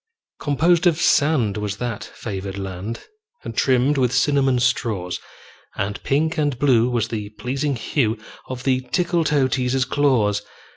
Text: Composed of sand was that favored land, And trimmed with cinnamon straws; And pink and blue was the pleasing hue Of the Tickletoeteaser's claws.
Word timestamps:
Composed 0.39 0.87
of 0.87 0.99
sand 0.99 1.57
was 1.57 1.77
that 1.77 2.03
favored 2.03 2.57
land, 2.57 3.01
And 3.43 3.55
trimmed 3.55 3.99
with 3.99 4.11
cinnamon 4.11 4.57
straws; 4.59 5.19
And 5.75 6.01
pink 6.01 6.39
and 6.39 6.57
blue 6.57 6.89
was 6.89 7.09
the 7.09 7.29
pleasing 7.37 7.75
hue 7.75 8.17
Of 8.47 8.63
the 8.63 8.81
Tickletoeteaser's 8.81 9.85
claws. 9.85 10.41